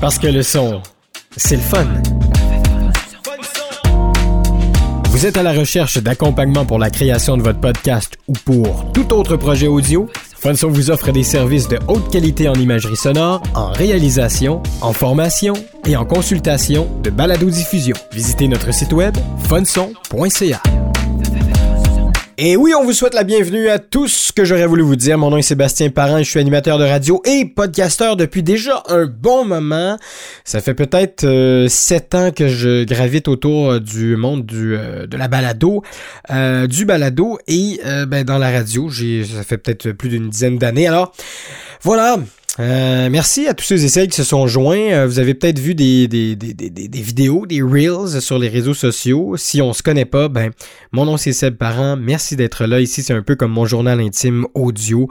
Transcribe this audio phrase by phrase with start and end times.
[0.00, 0.80] Parce que le son,
[1.36, 1.86] c'est le fun.
[5.10, 9.12] Vous êtes à la recherche d'accompagnement pour la création de votre podcast ou pour tout
[9.12, 10.08] autre projet audio?
[10.36, 15.54] Funson vous offre des services de haute qualité en imagerie sonore, en réalisation, en formation
[15.84, 17.96] et en consultation de balado-diffusion.
[18.12, 19.16] Visitez notre site web
[19.48, 20.62] funson.ca.
[22.40, 25.18] Et oui, on vous souhaite la bienvenue à tous ce que j'aurais voulu vous dire.
[25.18, 29.06] Mon nom est Sébastien Parent, je suis animateur de radio et podcasteur depuis déjà un
[29.06, 29.98] bon moment.
[30.44, 35.08] Ça fait peut-être euh, sept ans que je gravite autour euh, du monde du euh,
[35.08, 35.82] de la balado,
[36.68, 38.88] du balado et ben dans la radio.
[38.88, 40.86] J'ai ça fait peut-être plus d'une dizaine d'années.
[40.86, 41.12] Alors
[41.82, 42.18] voilà,
[42.60, 44.90] euh, merci à tous ceux et celles qui se sont joints.
[44.90, 48.74] Euh, vous avez peut-être vu des, des, des, des, vidéos, des reels sur les réseaux
[48.74, 49.36] sociaux.
[49.36, 50.50] Si on se connaît pas, ben
[50.90, 51.96] mon nom c'est Seb Parent.
[51.96, 52.80] Merci d'être là.
[52.80, 55.08] Ici, c'est un peu comme mon journal intime audio.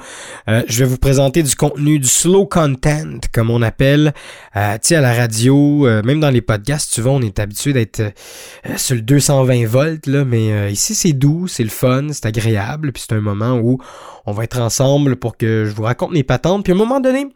[0.50, 4.14] Euh, je vais vous présenter du contenu, du slow content, comme on appelle.
[4.58, 8.02] Euh, tu à la radio, même dans les podcasts, tu vois, on est habitué d'être
[8.76, 13.04] sur le 220 volts, là, mais ici c'est doux, c'est le fun, c'est agréable, puis
[13.08, 13.78] c'est un moment où
[14.26, 16.64] on va être ensemble pour que je vous raconte mes patentes.
[16.64, 17.28] Puis à un moment donné,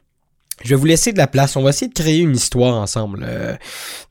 [0.64, 1.56] je vais vous laisser de la place.
[1.56, 3.56] On va essayer de créer une histoire ensemble euh,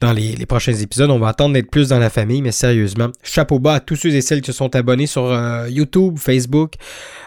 [0.01, 1.11] dans les, prochains épisodes.
[1.11, 4.09] On va attendre d'être plus dans la famille, mais sérieusement, chapeau bas à tous ceux
[4.09, 6.75] et celles qui sont abonnés sur euh, YouTube, Facebook,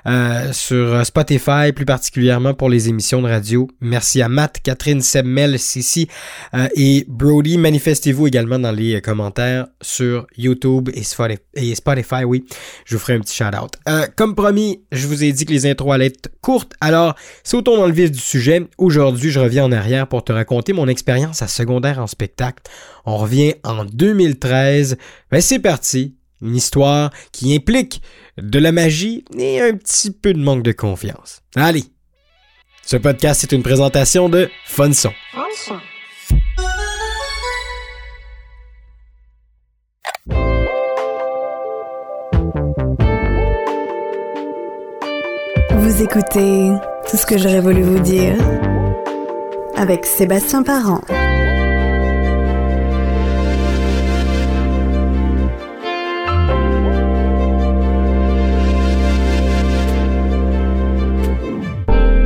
[0.07, 3.67] euh, sur Spotify, plus particulièrement pour les émissions de radio.
[3.79, 6.07] Merci à Matt, Catherine, Semmel, Sissi
[6.75, 7.57] et Brody.
[7.57, 11.41] Manifestez-vous également dans les commentaires sur YouTube et Spotify.
[11.55, 12.45] Et Spotify oui,
[12.85, 13.71] je vous ferai un petit shout-out.
[14.15, 17.87] comme promis, je vous ai dit que les intros allaient être courtes, alors sautons dans
[17.87, 18.67] le vif du sujet.
[18.77, 22.63] Aujourd'hui, aujourd'hui, je reviens en arrière pour te raconter mon expérience à secondaire en spectacle.
[23.05, 24.97] On revient en 2013.
[25.29, 26.15] Ben, c'est parti.
[26.41, 28.01] Une histoire qui implique
[28.41, 31.43] de la magie et un petit peu de manque de confiance.
[31.55, 31.83] Allez.
[32.83, 35.13] Ce podcast est une présentation de Funson.
[45.71, 46.71] Vous écoutez
[47.09, 48.72] tout ce que j'aurais voulu vous dire?
[49.83, 51.01] Avec Sébastien Parent.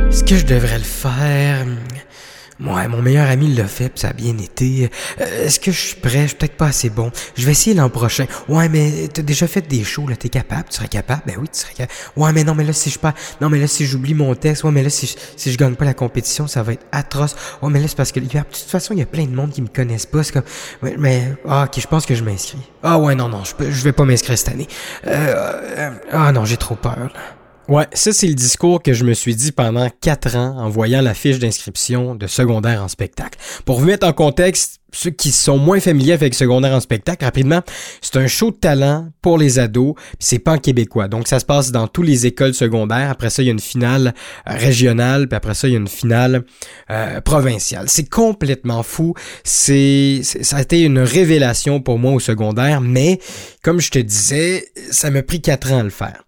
[0.08, 1.67] Est-ce que je devrais le faire?
[2.68, 4.90] Ouais, mon meilleur ami l'a fait, puis ça a bien été.
[5.20, 6.22] Euh, est-ce que je suis prêt?
[6.22, 7.10] Je suis peut-être pas assez bon.
[7.34, 8.26] Je vais essayer l'an prochain.
[8.48, 10.64] Ouais, mais t'as déjà fait des shows, là, t'es capable?
[10.68, 11.22] Tu serais capable?
[11.26, 11.98] Ben oui, tu serais capable.
[12.16, 13.14] Ouais, mais non, mais là, si je pas...
[13.40, 15.86] Non, mais là, si j'oublie mon texte, ouais, mais là, si je, si gagne pas
[15.86, 17.36] la compétition, ça va être atroce.
[17.62, 19.50] Ouais, mais là, c'est parce que, de toute façon, il y a plein de monde
[19.50, 20.22] qui me connaissent pas.
[20.22, 20.42] C'est comme,
[20.98, 22.58] mais, ah, ok, je pense que je m'inscris.
[22.82, 24.68] Ah ouais, non, non, je, peux, vais pas m'inscrire cette année.
[25.06, 27.37] Euh, euh, ah non, j'ai trop peur, là.
[27.68, 31.02] Ouais, ça c'est le discours que je me suis dit pendant quatre ans en voyant
[31.02, 33.38] la fiche d'inscription de secondaire en spectacle.
[33.66, 37.60] Pour vous mettre en contexte, ceux qui sont moins familiers avec secondaire en spectacle, rapidement,
[38.00, 41.08] c'est un show de talent pour les ados, c'est pas en québécois.
[41.08, 43.10] Donc ça se passe dans toutes les écoles secondaires.
[43.10, 44.14] Après ça, il y a une finale
[44.48, 46.44] euh, régionale, puis après ça, il y a une finale
[46.90, 47.84] euh, provinciale.
[47.90, 49.12] C'est complètement fou.
[49.44, 53.20] C'est ça a été une révélation pour moi au secondaire, mais
[53.62, 56.22] comme je te disais, ça m'a pris quatre ans à le faire.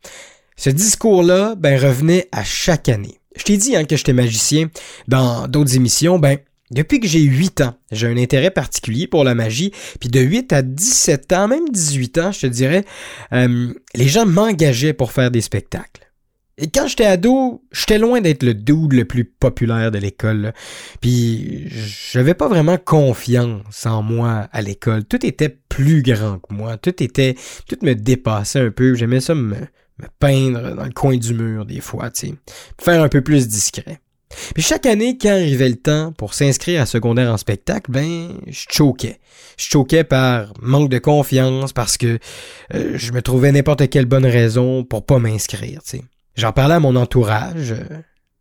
[0.61, 3.19] Ce discours-là, ben, revenait à chaque année.
[3.35, 4.69] Je t'ai dit hein, que j'étais magicien
[5.09, 6.37] dans d'autres émissions, ben,
[6.71, 10.53] depuis que j'ai 8 ans, j'ai un intérêt particulier pour la magie, puis de 8
[10.53, 12.85] à 17 ans, même 18 ans, je te dirais,
[13.33, 16.13] euh, les gens m'engageaient pour faire des spectacles.
[16.59, 20.53] Et quand j'étais ado, j'étais loin d'être le dude le plus populaire de l'école.
[21.01, 21.71] Puis
[22.13, 25.07] j'avais pas vraiment confiance en moi à l'école.
[25.07, 26.77] Tout était plus grand que moi.
[26.77, 27.35] Tout était,
[27.67, 28.95] tout me dépassait un peu.
[28.95, 29.57] J'aimais ça me,
[30.01, 32.35] me peindre dans le coin du mur des fois, tu sais,
[32.81, 34.01] faire un peu plus discret.
[34.55, 38.65] Puis chaque année, quand arrivait le temps pour s'inscrire à secondaire en spectacle, ben, je
[38.71, 39.19] choquais.
[39.57, 42.19] Je choquais par manque de confiance, parce que
[42.75, 46.05] euh, je me trouvais n'importe quelle bonne raison pour pas m'inscrire, tu sais.
[46.37, 47.73] J'en parlais à mon entourage.
[47.73, 47.99] Euh,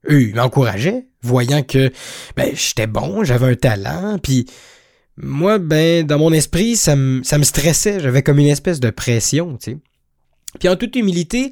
[0.09, 1.91] eux, ils m'encourageaient, voyant que,
[2.37, 4.45] ben, j'étais bon, j'avais un talent, puis
[5.17, 7.99] moi, ben, dans mon esprit, ça me, ça me stressait.
[7.99, 9.77] J'avais comme une espèce de pression, tu sais.
[10.57, 11.51] Puis en toute humilité,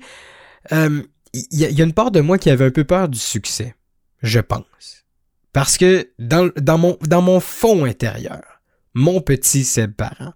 [0.71, 1.03] il euh,
[1.51, 3.75] y, a une part de moi qui avait un peu peur du succès,
[4.21, 5.05] je pense.
[5.53, 8.61] Parce que dans, dans, mon, dans mon fond intérieur,
[8.93, 10.33] mon petit Seb Parent,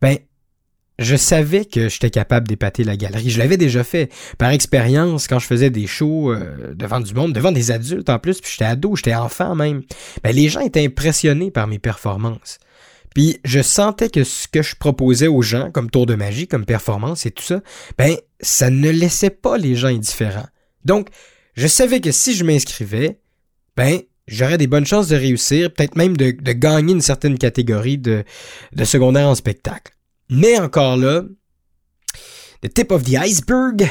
[0.00, 0.18] ben,
[0.98, 3.30] je savais que j'étais capable d'épater la galerie.
[3.30, 7.32] Je l'avais déjà fait par expérience quand je faisais des shows euh, devant du monde,
[7.32, 9.82] devant des adultes en plus, puis j'étais ado, j'étais enfant même.
[10.24, 12.58] Ben, les gens étaient impressionnés par mes performances.
[13.18, 16.64] Puis je sentais que ce que je proposais aux gens, comme tour de magie, comme
[16.64, 17.62] performance et tout ça,
[17.98, 20.46] ben, ça ne laissait pas les gens indifférents.
[20.84, 21.08] Donc,
[21.54, 23.18] je savais que si je m'inscrivais,
[23.76, 28.22] ben, j'aurais des bonnes chances de réussir, peut-être même de, gagner une certaine catégorie de,
[28.72, 29.92] de secondaire en spectacle.
[30.30, 31.24] Mais encore là,
[32.62, 33.90] the tip of the iceberg,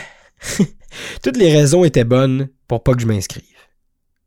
[1.21, 3.56] toutes les raisons étaient bonnes pour pas que je m'inscrive.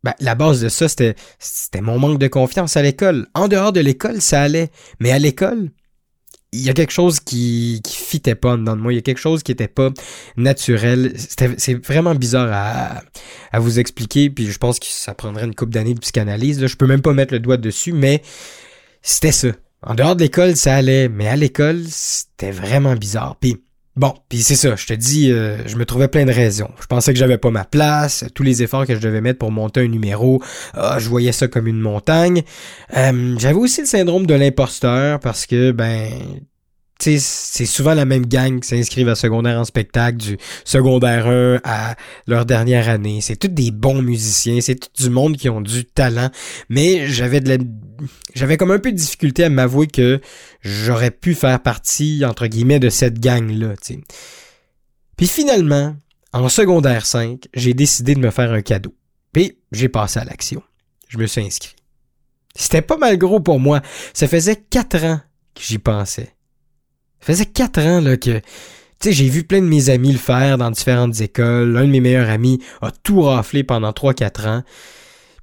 [0.03, 3.27] Ben, la base de ça, c'était, c'était mon manque de confiance à l'école.
[3.35, 4.71] En dehors de l'école, ça allait.
[4.99, 5.71] Mais à l'école,
[6.53, 8.93] il y a quelque chose qui, qui fitait pas dedans de moi.
[8.93, 9.91] Il y a quelque chose qui était pas
[10.37, 11.15] naturel.
[11.59, 13.03] C'est vraiment bizarre à,
[13.53, 14.31] à vous expliquer.
[14.31, 16.61] Puis je pense que ça prendrait une couple d'années de psychanalyse.
[16.61, 16.67] Là.
[16.67, 18.23] Je peux même pas mettre le doigt dessus, mais
[19.03, 19.49] c'était ça.
[19.83, 21.09] En dehors de l'école, ça allait.
[21.09, 23.37] Mais à l'école, c'était vraiment bizarre.
[23.39, 23.63] Puis
[23.97, 26.71] Bon, puis c'est ça, je te dis, euh, je me trouvais plein de raisons.
[26.81, 29.51] Je pensais que j'avais pas ma place, tous les efforts que je devais mettre pour
[29.51, 30.41] monter un numéro,
[30.75, 32.43] ah, je voyais ça comme une montagne.
[32.97, 36.09] Euh, j'avais aussi le syndrome de l'imposteur parce que, ben,
[37.03, 41.97] c'est souvent la même gang qui s'inscrivent à secondaire en spectacle, du secondaire 1 à
[42.27, 43.21] leur dernière année.
[43.21, 46.31] C'est tous des bons musiciens, c'est tout du monde qui ont du talent,
[46.69, 47.57] mais j'avais de la...
[48.35, 50.21] j'avais comme un peu de difficulté à m'avouer que
[50.63, 53.75] j'aurais pu faire partie, entre guillemets, de cette gang-là,
[55.17, 55.97] Puis finalement,
[56.33, 58.95] en secondaire 5, j'ai décidé de me faire un cadeau.
[59.33, 60.63] Puis j'ai passé à l'action.
[61.09, 61.75] Je me suis inscrit.
[62.55, 63.81] C'était pas mal gros pour moi.
[64.13, 65.21] Ça faisait quatre ans
[65.55, 66.35] que j'y pensais.
[67.21, 68.41] Ça faisait quatre ans là, que
[69.01, 71.73] tu j'ai vu plein de mes amis le faire dans différentes écoles.
[71.73, 74.63] L'un de mes meilleurs amis a tout raflé pendant 3-4 ans.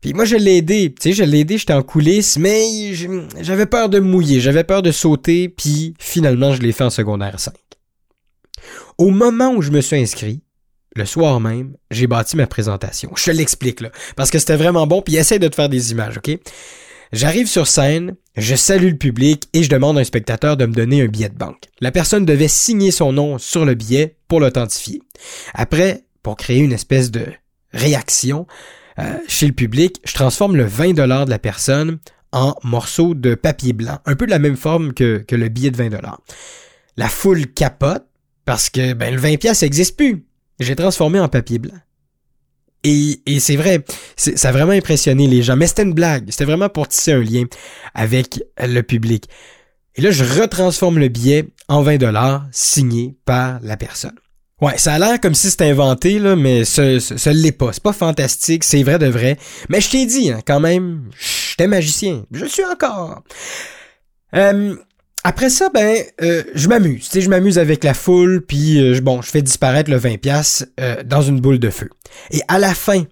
[0.02, 0.94] Puis moi, je l'ai aidé.
[0.94, 2.94] Tu sais, je l'ai aidé, j'étais en coulisses, mais
[3.42, 7.40] j'avais peur de mouiller, j'avais peur de sauter, puis finalement, je l'ai fait en secondaire
[7.40, 7.54] 5.
[9.00, 10.42] Au moment où je me suis inscrit,
[10.96, 13.12] le soir même, j'ai bâti ma présentation.
[13.16, 15.92] Je te l'explique, là, parce que c'était vraiment bon, puis essaye de te faire des
[15.92, 16.38] images, OK?
[17.12, 20.74] J'arrive sur scène, je salue le public et je demande à un spectateur de me
[20.74, 21.64] donner un billet de banque.
[21.80, 25.02] La personne devait signer son nom sur le billet pour l'authentifier.
[25.54, 27.26] Après, pour créer une espèce de
[27.72, 28.46] réaction
[29.00, 32.00] euh, chez le public, je transforme le 20 dollars de la personne
[32.32, 35.72] en morceau de papier blanc, un peu de la même forme que, que le billet
[35.72, 36.22] de 20 dollars.
[36.98, 38.06] La foule capote
[38.44, 40.26] parce que ben, le 20 pièces n'existe plus.
[40.60, 41.78] J'ai transformé en papier blanc.
[42.88, 43.84] Et, c'est vrai,
[44.16, 45.56] ça a vraiment impressionné les gens.
[45.56, 46.26] Mais c'était une blague.
[46.30, 47.44] C'était vraiment pour tisser un lien
[47.94, 49.28] avec le public.
[49.96, 54.16] Et là, je retransforme le billet en 20 dollars signé par la personne.
[54.62, 57.74] Ouais, ça a l'air comme si c'était inventé, là, mais ce, ce, l'est pas.
[57.74, 59.38] C'est pas fantastique, c'est vrai de vrai.
[59.70, 62.24] Mais je t'ai dit, hein, quand même, j'étais magicien.
[62.32, 63.22] Je suis encore.
[64.34, 64.76] Euh,
[65.24, 67.10] après ça, ben, euh, je m'amuse.
[67.10, 70.66] Tu je m'amuse avec la foule, puis euh, bon, je fais disparaître le 20 pièces
[70.80, 71.90] euh, dans une boule de feu.
[72.32, 73.04] Et à la fin,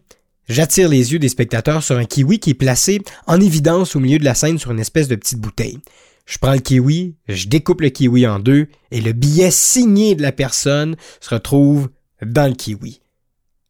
[0.47, 4.19] j'attire les yeux des spectateurs sur un kiwi qui est placé en évidence au milieu
[4.19, 5.79] de la scène sur une espèce de petite bouteille.
[6.25, 10.21] Je prends le kiwi, je découpe le kiwi en deux, et le billet signé de
[10.21, 11.89] la personne se retrouve
[12.25, 13.01] dans le kiwi.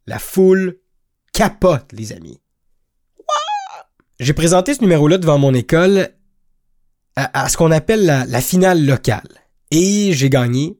[0.07, 0.77] La foule
[1.33, 2.39] capote, les amis.
[4.19, 6.09] J'ai présenté ce numéro-là devant mon école
[7.15, 9.27] à, ce qu'on appelle la, finale locale.
[9.71, 10.77] Et j'ai gagné.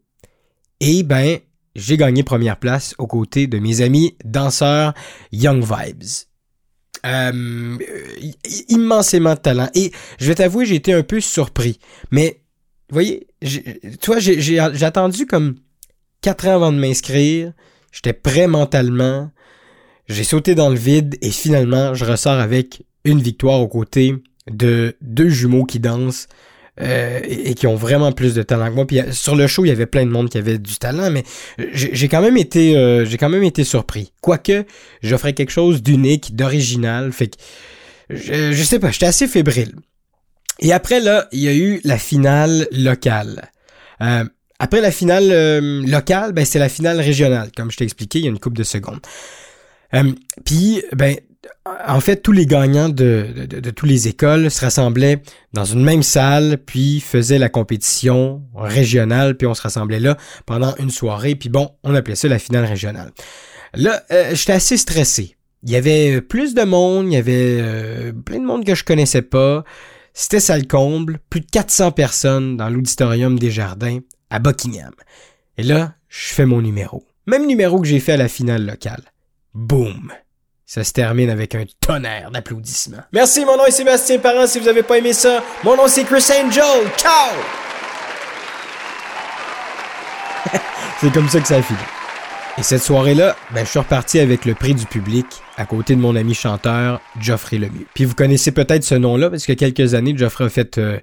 [0.80, 1.40] Et ben,
[1.76, 4.94] j'ai gagné première place aux côtés de mes amis danseurs
[5.32, 6.04] Young Vibes.
[7.06, 7.78] Euh,
[8.70, 9.70] immensément de talent.
[9.76, 11.80] Et je vais t'avouer, j'ai été un peu surpris.
[12.12, 12.42] Mais,
[12.90, 13.28] vous voyez,
[14.02, 15.56] toi, j'ai attendu comme
[16.22, 17.54] quatre ans avant de m'inscrire.
[17.92, 19.32] J'étais prêt mentalement.
[20.08, 24.16] J'ai sauté dans le vide et finalement, je ressors avec une victoire aux côtés
[24.50, 26.28] de deux jumeaux qui dansent
[26.82, 28.86] euh, et, qui ont vraiment plus de talent que moi.
[28.86, 31.10] Puis euh, sur le show, il y avait plein de monde qui avait du talent,
[31.10, 31.24] mais
[31.72, 34.12] j'ai quand même été euh, j'ai quand même été surpris.
[34.20, 34.66] Quoique
[35.02, 37.38] j'offrais quelque chose d'unique, d'original, fait que
[38.10, 39.74] je, je sais pas, j'étais assez fébrile.
[40.60, 43.52] Et après là, il y a eu la finale locale.
[44.60, 48.28] après la finale locale, ben c'est la finale régionale, comme je t'ai expliqué il y
[48.28, 49.00] a une couple de secondes.
[50.44, 51.16] Puis ben
[51.88, 53.28] en fait, tous les gagnants de,
[53.76, 55.22] toutes les écoles se rassemblaient
[55.54, 60.76] dans une même salle, puis faisaient la compétition régionale, puis on se rassemblait là pendant
[60.78, 63.12] une soirée, puis bon, on appelait ça la finale régionale.
[63.74, 65.36] Là, euh, j'étais assez stressé.
[65.64, 68.84] Il y avait plus de monde, il y avait euh, plein de monde que je
[68.84, 69.64] connaissais pas.
[70.14, 74.00] C'était ça le comble, plus de 400 personnes dans l'auditorium des jardins
[74.30, 74.94] à Buckingham.
[75.58, 77.04] Et là, je fais mon numéro.
[77.28, 79.04] Même numéro que j'ai fait à la finale locale.
[79.54, 80.14] Boum!
[80.66, 83.04] Ça se termine avec un tonnerre d'applaudissements.
[83.12, 84.48] Merci, mon nom est Sébastien Parent.
[84.48, 86.90] Si vous avez pas aimé ça, mon nom c'est Chris Angel.
[86.98, 87.36] Ciao!
[91.00, 91.80] c'est comme ça que ça finit.
[92.58, 95.26] Et cette soirée-là, ben, je suis reparti avec le prix du public
[95.58, 97.86] à côté de mon ami chanteur Geoffrey Lemieux.
[97.94, 100.98] Puis vous connaissez peut-être ce nom-là parce que quelques années, Geoffrey a fait, euh,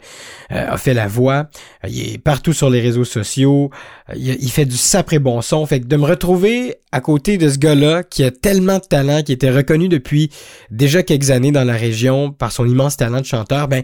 [0.51, 1.51] euh, a fait la voix.
[1.87, 3.71] Il est partout sur les réseaux sociaux.
[4.17, 5.67] Il, fait du sapré bon son.
[5.67, 9.23] Fait que de me retrouver à côté de ce gars-là qui a tellement de talent,
[9.23, 10.31] qui était reconnu depuis
[10.71, 13.83] déjà quelques années dans la région par son immense talent de chanteur, ben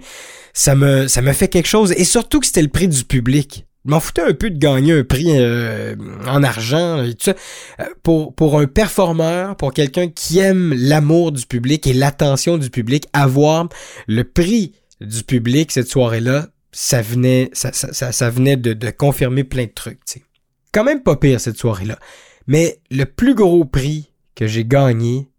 [0.55, 1.93] ça me ça me fait quelque chose.
[1.93, 3.67] Et surtout que c'était le prix du public.
[3.89, 7.35] M'en foutais un peu de gagner un prix euh, en argent et tout ça.
[7.81, 13.07] Euh, pour, un performeur, pour quelqu'un qui aime l'amour du public et l'attention du public,
[13.15, 13.71] avoir
[14.07, 20.01] le prix du public cette soirée-là, ça venait, ça, venait de, confirmer plein de trucs.
[20.05, 20.23] sais.
[20.71, 21.99] Quand même pas pire cette soirée-là.
[22.47, 25.31] Mais le plus gros prix que j'ai gagné,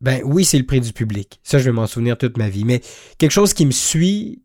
[0.00, 1.38] ben oui, c'est le prix du public.
[1.44, 2.64] Ça, je vais m'en souvenir toute ma vie.
[2.64, 2.80] Mais
[3.18, 4.42] quelque chose qui me suit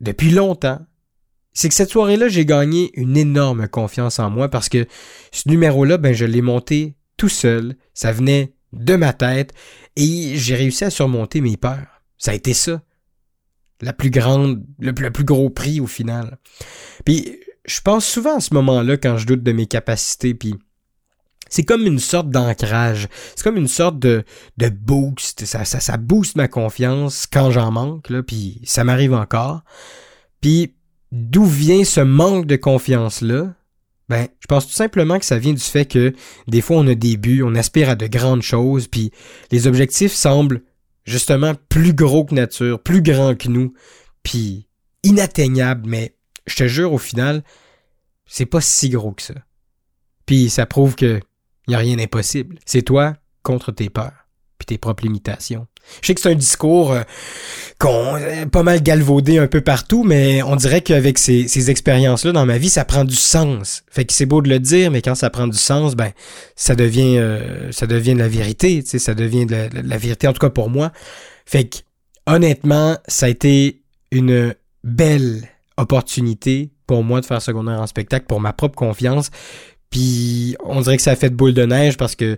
[0.00, 0.80] depuis longtemps,
[1.56, 4.86] c'est que cette soirée-là, j'ai gagné une énorme confiance en moi parce que
[5.32, 7.76] ce numéro-là, ben, je l'ai monté tout seul.
[7.94, 9.54] Ça venait de ma tête
[9.96, 12.02] et j'ai réussi à surmonter mes peurs.
[12.18, 12.82] Ça a été ça.
[13.80, 16.36] La plus grande, le, plus gros prix au final.
[17.06, 20.56] Puis, je pense souvent à ce moment-là quand je doute de mes capacités, puis
[21.48, 23.08] c'est comme une sorte d'ancrage.
[23.34, 24.24] C'est comme une sorte de,
[24.58, 25.46] de boost.
[25.46, 29.62] Ça, ça, ça booste ma confiance quand j'en manque, là, puis ça m'arrive encore.
[30.42, 30.75] Puis
[31.16, 33.54] d'où vient ce manque de confiance-là?
[34.08, 36.12] Ben, je pense tout simplement que ça vient du fait que
[36.46, 39.10] des fois on a des buts, on aspire à de grandes choses, puis
[39.50, 40.62] les objectifs semblent
[41.04, 43.72] justement plus gros que nature, plus grands que nous,
[44.22, 44.68] puis
[45.02, 46.14] inatteignables, mais
[46.46, 47.42] je te jure au final,
[48.26, 49.34] c'est pas si gros que ça.
[50.24, 51.20] Puis ça prouve que
[51.68, 52.58] y a rien d'impossible.
[52.64, 54.25] C'est toi contre tes peurs
[54.58, 55.66] puis tes propres limitations.
[56.00, 57.02] Je sais que c'est un discours euh,
[57.78, 62.32] qu'on euh, pas mal galvaudé un peu partout, mais on dirait qu'avec ces, ces expériences-là
[62.32, 63.84] dans ma vie, ça prend du sens.
[63.90, 66.12] Fait que c'est beau de le dire, mais quand ça prend du sens, ben
[66.56, 70.32] ça devient euh, ça devient de la vérité, tu ça devient de la, vérité en
[70.32, 70.92] tout cas pour moi.
[71.44, 71.78] Fait que
[72.26, 78.40] honnêtement, ça a été une belle opportunité pour moi de faire secondaire en spectacle pour
[78.40, 79.30] ma propre confiance
[79.90, 82.36] puis on dirait que ça a fait de boule de neige parce que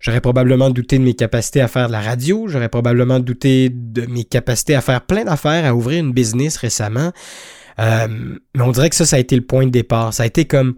[0.00, 4.06] j'aurais probablement douté de mes capacités à faire de la radio, j'aurais probablement douté de
[4.06, 7.12] mes capacités à faire plein d'affaires, à ouvrir une business récemment.
[7.78, 8.08] Euh,
[8.54, 10.14] mais on dirait que ça, ça a été le point de départ.
[10.14, 10.76] Ça a été comme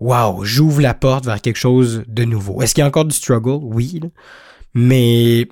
[0.00, 2.60] Wow, j'ouvre la porte vers quelque chose de nouveau.
[2.60, 3.60] Est-ce qu'il y a encore du struggle?
[3.62, 4.00] Oui.
[4.74, 5.46] Mais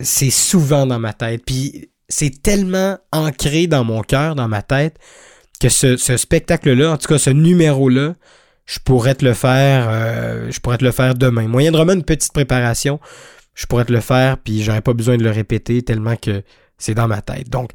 [0.00, 1.42] c'est souvent dans ma tête.
[1.44, 4.98] Puis c'est tellement ancré dans mon cœur, dans ma tête,
[5.60, 8.14] que ce spectacle-là, en tout cas ce numéro-là,
[8.68, 11.48] je pourrais te le faire, euh, je pourrais te le faire demain.
[11.48, 13.00] Moindrement une petite préparation,
[13.54, 16.42] je pourrais te le faire, puis j'aurais pas besoin de le répéter tellement que
[16.76, 17.48] c'est dans ma tête.
[17.48, 17.70] Donc,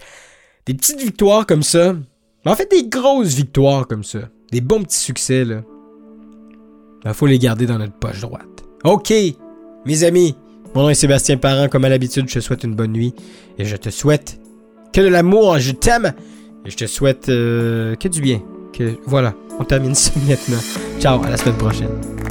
[0.68, 1.96] des petites victoires comme ça,
[2.46, 7.26] en fait des grosses victoires comme ça, des bons petits succès, là, il ben, faut
[7.26, 8.64] les garder dans notre poche droite.
[8.84, 9.12] OK,
[9.86, 10.36] mes amis,
[10.76, 13.16] mon nom est Sébastien Parent, comme à l'habitude, je te souhaite une bonne nuit,
[13.58, 14.40] et je te souhaite
[14.94, 16.14] que de l'amour, je t'aime,
[16.66, 18.44] et je te souhaite euh, que du bien.
[18.74, 20.62] Que, voilà, on termine ça maintenant.
[21.04, 22.23] Ciao, à la semaine prochaine.